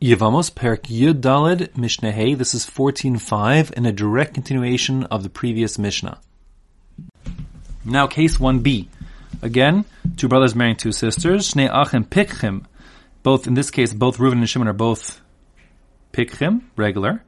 Yevamos 0.00 0.50
Perik 0.50 0.84
Yud 0.84 1.20
Dalid 1.20 1.76
Mishnah 1.76 2.10
Hey. 2.10 2.32
This 2.32 2.54
is 2.54 2.64
fourteen 2.64 3.18
five 3.18 3.70
and 3.76 3.86
a 3.86 3.92
direct 3.92 4.32
continuation 4.32 5.04
of 5.04 5.22
the 5.22 5.28
previous 5.28 5.78
Mishnah. 5.78 6.18
Now, 7.84 8.06
case 8.06 8.40
one 8.40 8.60
B. 8.60 8.88
Again, 9.42 9.84
two 10.16 10.26
brothers 10.26 10.54
marrying 10.54 10.76
two 10.76 10.92
sisters. 10.92 11.52
Shnei 11.52 11.68
Achim 11.70 12.06
Pikchim. 12.06 12.64
Both 13.22 13.46
in 13.46 13.52
this 13.52 13.70
case, 13.70 13.92
both 13.92 14.16
Reuven 14.16 14.38
and 14.38 14.48
Shimon 14.48 14.68
are 14.68 14.72
both 14.72 15.20
Pikchim, 16.14 16.62
regular. 16.76 17.22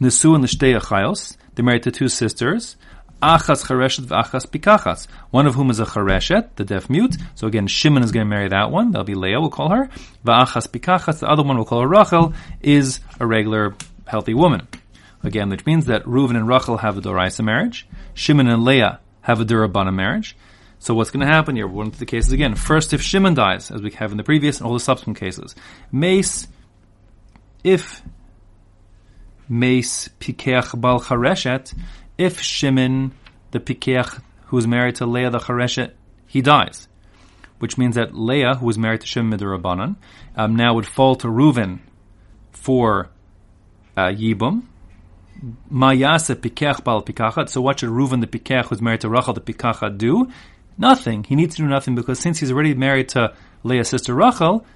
Nisu 0.00 0.34
and 0.34 0.42
Lishtei 0.42 0.76
Achayos. 0.80 1.36
They're 1.54 1.64
married 1.64 1.84
to 1.84 1.92
two 1.92 2.08
sisters. 2.08 2.74
Achas 3.22 3.64
Chareshet 3.66 4.06
v'Achas 4.06 4.46
Pikachas. 4.46 5.06
One 5.30 5.46
of 5.46 5.54
whom 5.54 5.70
is 5.70 5.80
a 5.80 5.84
Chareshet, 5.84 6.50
the 6.56 6.64
deaf 6.64 6.88
mute. 6.88 7.16
So 7.34 7.46
again, 7.46 7.66
Shimon 7.66 8.02
is 8.02 8.12
going 8.12 8.26
to 8.26 8.30
marry 8.30 8.48
that 8.48 8.70
one. 8.70 8.92
That'll 8.92 9.04
be 9.04 9.14
Leah, 9.14 9.40
we'll 9.40 9.50
call 9.50 9.70
her. 9.70 9.88
V'Achas 10.24 10.68
Pikachas, 10.68 11.20
the 11.20 11.28
other 11.28 11.42
one 11.42 11.56
we'll 11.56 11.66
call 11.66 11.82
her 11.82 11.88
Rachel, 11.88 12.32
is 12.60 13.00
a 13.18 13.26
regular, 13.26 13.74
healthy 14.06 14.34
woman. 14.34 14.66
Again, 15.22 15.50
which 15.50 15.66
means 15.66 15.86
that 15.86 16.04
Reuven 16.04 16.36
and 16.36 16.48
Rachel 16.48 16.78
have 16.78 16.96
a 16.96 17.00
Doraisa 17.02 17.44
marriage. 17.44 17.86
Shimon 18.14 18.48
and 18.48 18.64
Leah 18.64 19.00
have 19.20 19.40
a 19.40 19.44
Durabana 19.44 19.94
marriage. 19.94 20.36
So 20.78 20.94
what's 20.94 21.10
going 21.10 21.26
to 21.26 21.30
happen 21.30 21.56
here? 21.56 21.66
One 21.66 21.88
of 21.88 21.98
the 21.98 22.06
cases 22.06 22.32
again. 22.32 22.54
First, 22.54 22.94
if 22.94 23.02
Shimon 23.02 23.34
dies, 23.34 23.70
as 23.70 23.82
we 23.82 23.90
have 23.92 24.12
in 24.12 24.16
the 24.16 24.24
previous 24.24 24.58
and 24.58 24.66
all 24.66 24.72
the 24.72 24.80
subsequent 24.80 25.18
cases. 25.18 25.54
Mace, 25.92 26.48
if 27.62 28.00
Mace 29.46 30.08
Pikeach 30.20 30.80
Bal 30.80 31.00
Chareshet, 31.00 31.74
if 32.20 32.38
Shimon, 32.42 33.12
the 33.50 33.60
Pikeach, 33.60 34.20
who 34.46 34.58
is 34.58 34.66
married 34.66 34.96
to 34.96 35.06
Leah 35.06 35.30
the 35.30 35.38
Chareshet, 35.38 35.92
he 36.26 36.42
dies. 36.42 36.86
Which 37.60 37.78
means 37.78 37.94
that 37.94 38.14
Leah, 38.14 38.56
who 38.56 38.66
was 38.66 38.76
married 38.76 39.00
to 39.00 39.06
Shimon 39.06 39.38
Midrabanan, 39.38 39.96
um, 40.36 40.54
now 40.54 40.74
would 40.74 40.86
fall 40.86 41.16
to 41.16 41.28
Reuven 41.28 41.78
for 42.52 43.08
uh, 43.96 44.08
Yibum. 44.08 44.64
Mayase 45.72 46.34
Pikeach 46.34 46.84
Bal 46.84 47.02
Pikachat. 47.02 47.48
So 47.48 47.62
what 47.62 47.80
should 47.80 47.88
Reuven 47.88 48.20
the 48.20 48.26
Pikeach, 48.26 48.66
who's 48.66 48.82
married 48.82 49.00
to 49.00 49.08
Rachel 49.08 49.32
the 49.32 49.40
Pikachat, 49.40 49.96
do? 49.96 50.30
Nothing. 50.76 51.24
He 51.24 51.34
needs 51.34 51.56
to 51.56 51.62
do 51.62 51.68
nothing 51.68 51.94
because 51.94 52.18
since 52.18 52.38
he's 52.38 52.52
already 52.52 52.74
married 52.74 53.08
to 53.10 53.32
Leah's 53.62 53.88
sister 53.88 54.14
Rachel, 54.14 54.66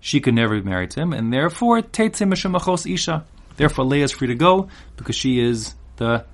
she 0.00 0.20
could 0.20 0.34
never 0.34 0.60
be 0.60 0.68
married 0.68 0.90
to 0.92 1.00
him, 1.00 1.12
and 1.12 1.32
therefore 1.32 1.82
Teitzim 1.82 2.32
Meshemachos 2.32 2.92
Isha. 2.92 3.24
Therefore 3.56 3.84
Leah 3.84 4.04
is 4.04 4.12
free 4.12 4.28
to 4.28 4.34
go 4.34 4.68
because 4.96 5.14
she 5.14 5.38
is 5.38 5.74
the 5.96 6.24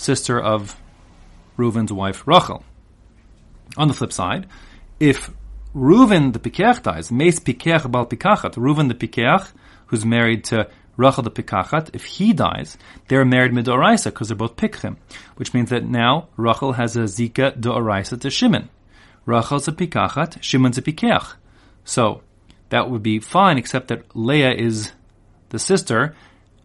sister 0.00 0.40
of 0.40 0.76
Reuven's 1.58 1.92
wife 1.92 2.26
Rachel. 2.26 2.64
On 3.76 3.86
the 3.86 3.94
flip 3.94 4.12
side, 4.12 4.46
if 4.98 5.30
Reuven 5.74 6.32
the 6.32 6.38
Pikeach 6.38 6.82
dies, 6.82 7.12
Meis 7.12 7.38
Pikeach 7.38 7.90
Bal 7.90 8.06
Pikachat, 8.06 8.54
Reuven 8.54 8.88
the 8.88 8.94
Pikeach, 8.94 9.52
who's 9.86 10.04
married 10.04 10.44
to 10.44 10.68
Rachel 10.96 11.22
the 11.22 11.30
Pikachat, 11.30 11.90
if 11.92 12.04
he 12.04 12.32
dies, 12.32 12.78
they're 13.08 13.24
married 13.24 13.52
midoraisa 13.52 14.06
because 14.06 14.28
they're 14.28 14.36
both 14.36 14.56
Pikchim, 14.56 14.96
which 15.36 15.52
means 15.54 15.70
that 15.70 15.84
now 15.84 16.28
Rachel 16.36 16.72
has 16.72 16.96
a 16.96 17.00
Zika 17.00 17.58
doraisa 17.58 18.20
to 18.20 18.30
Shimon. 18.30 18.70
Rachel's 19.26 19.68
a 19.68 19.72
Pikachat, 19.72 20.42
Shimon's 20.42 20.78
a 20.78 20.82
Pikeach. 20.82 21.34
So, 21.84 22.22
that 22.70 22.90
would 22.90 23.02
be 23.02 23.18
fine, 23.20 23.58
except 23.58 23.88
that 23.88 24.16
Leah 24.16 24.54
is 24.54 24.92
the 25.50 25.58
sister 25.58 26.16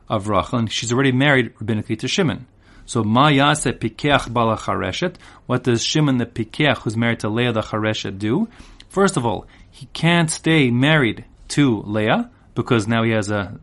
of 0.08 0.30
Rachel, 0.30 0.59
and 0.59 0.72
she's 0.72 0.94
already 0.94 1.11
married 1.11 1.53
rabbinically 1.56 2.00
to 2.00 2.08
Shimon. 2.08 2.47
So 2.86 3.03
Ma 3.03 3.28
Yase 3.28 3.72
Pikeach 3.78 4.31
Bala 4.31 4.58
Chareshet. 4.58 5.16
What 5.45 5.64
does 5.64 5.83
Shimon 5.83 6.17
the 6.17 6.25
Pikeach, 6.25 6.80
who's 6.80 6.95
married 6.95 7.22
to 7.22 7.30
Leah 7.30 7.52
the 7.52 7.61
Chareshet, 7.61 8.19
do? 8.19 8.47
First 8.89 9.17
of 9.17 9.25
all, 9.25 9.47
he 9.69 9.88
can't 9.88 10.30
stay 10.30 10.72
married 10.72 11.25
to 11.50 11.81
Leah 11.81 12.30
because 12.53 12.88
now 12.88 13.03
he 13.03 13.11
has 13.11 13.30
a 13.30 13.59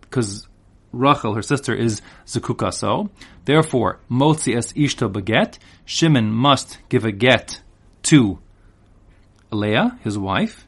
because 0.00 0.48
Rachel, 0.92 1.34
her 1.34 1.42
sister, 1.42 1.74
is 1.74 2.02
Zakuka 2.26 2.72
so. 2.72 3.10
Therefore, 3.44 4.00
Motzi 4.10 4.56
es 4.56 4.72
Ishto 4.72 5.12
beget. 5.12 5.58
Shimon 5.84 6.32
must 6.32 6.78
give 6.88 7.04
a 7.04 7.12
get 7.12 7.60
to 8.04 8.38
Leah, 9.50 9.98
his 10.02 10.18
wife. 10.18 10.66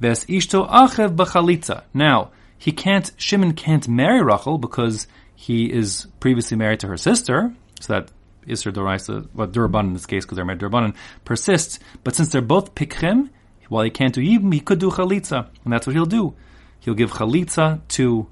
Ves 0.00 0.24
Ishto 0.24 0.68
achev 0.68 1.14
b'chalitza. 1.14 1.84
Now, 1.94 2.30
he 2.60 2.72
can't, 2.72 3.10
Shimon 3.16 3.54
can't 3.54 3.88
marry 3.88 4.22
Rachel 4.22 4.58
because 4.58 5.06
he 5.34 5.72
is 5.72 6.06
previously 6.20 6.58
married 6.58 6.80
to 6.80 6.88
her 6.88 6.98
sister, 6.98 7.54
so 7.80 7.94
that 7.94 8.10
Isser 8.46 8.70
Doraisa, 8.70 9.26
well, 9.34 9.48
Duraban 9.48 9.84
in 9.84 9.92
this 9.94 10.04
case, 10.04 10.26
because 10.26 10.36
they're 10.36 10.44
married 10.44 10.60
Durabanan, 10.60 10.94
persists. 11.24 11.78
But 12.04 12.14
since 12.14 12.30
they're 12.30 12.42
both 12.42 12.74
Pikchim, 12.74 13.30
while 13.70 13.82
he 13.82 13.88
can't 13.88 14.14
do 14.14 14.20
Yibim, 14.20 14.52
he 14.52 14.60
could 14.60 14.78
do 14.78 14.90
Chalitza. 14.90 15.48
And 15.64 15.72
that's 15.72 15.86
what 15.86 15.96
he'll 15.96 16.04
do. 16.04 16.34
He'll 16.80 16.92
give 16.92 17.12
Chalitza 17.12 17.80
to 17.88 18.26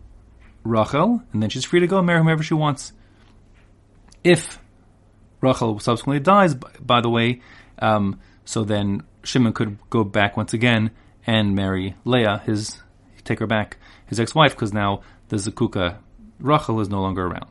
Rachel, 0.62 1.22
and 1.32 1.42
then 1.42 1.48
she's 1.48 1.64
free 1.64 1.80
to 1.80 1.86
go 1.86 2.02
marry 2.02 2.18
whomever 2.18 2.42
she 2.42 2.52
wants. 2.52 2.92
If 4.22 4.58
Rachel 5.40 5.78
subsequently 5.78 6.20
dies, 6.20 6.54
by, 6.54 6.70
by 6.80 7.00
the 7.00 7.08
way, 7.08 7.40
um, 7.78 8.20
so 8.44 8.62
then 8.62 9.04
Shimon 9.22 9.54
could 9.54 9.78
go 9.88 10.04
back 10.04 10.36
once 10.36 10.52
again 10.52 10.90
and 11.26 11.54
marry 11.54 11.94
Leah, 12.04 12.42
his 12.44 12.82
take 13.28 13.38
her 13.38 13.46
back, 13.46 13.76
his 14.06 14.18
ex-wife, 14.18 14.54
because 14.54 14.72
now 14.72 15.02
the 15.28 15.36
Zakuka 15.36 15.98
Rachel 16.40 16.80
is 16.80 16.88
no 16.88 17.00
longer 17.00 17.26
around. 17.26 17.50